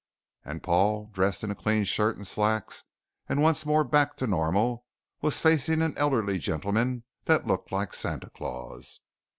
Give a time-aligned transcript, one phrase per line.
[0.43, 2.85] And Paul, dressed in clean shirt and slacks
[3.29, 4.83] and once more back to normal,
[5.21, 9.01] was facing an elderly gentleman that looked like Santa Claus.